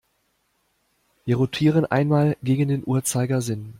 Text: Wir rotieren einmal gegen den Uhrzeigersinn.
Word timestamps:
Wir 1.25 1.35
rotieren 1.35 1.85
einmal 1.85 2.35
gegen 2.41 2.69
den 2.69 2.81
Uhrzeigersinn. 2.83 3.69